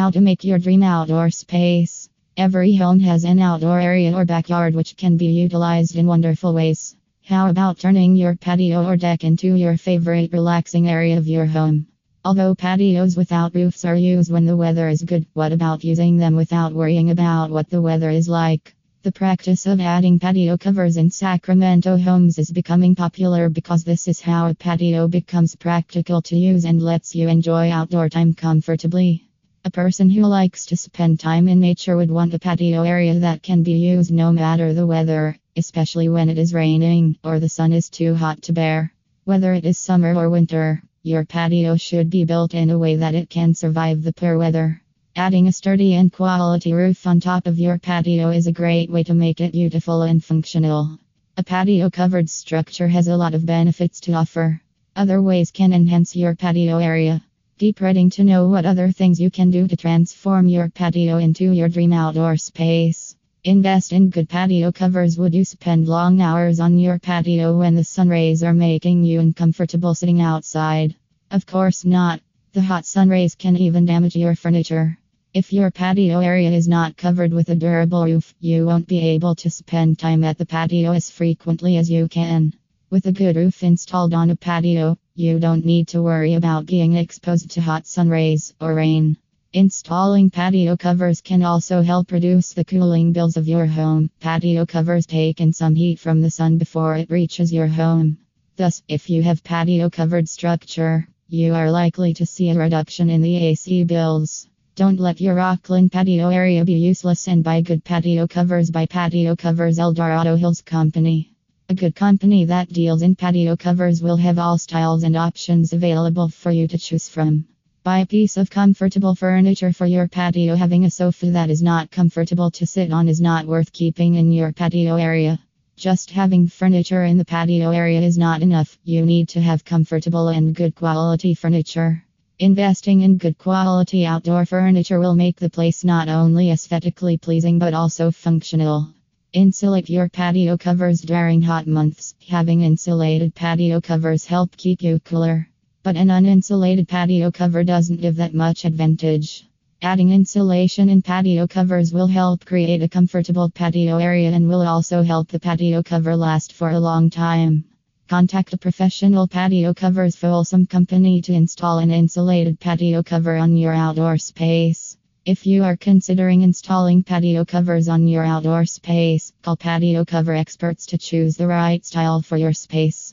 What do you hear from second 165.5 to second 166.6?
are considering